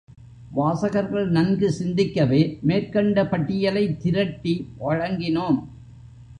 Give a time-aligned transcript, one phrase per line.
[0.51, 5.61] வாசகர்கள் நன்கு சிந்திக்கவே மேற்கண்ட பட்டியலைத் திரட்டி வழங்கினோம்!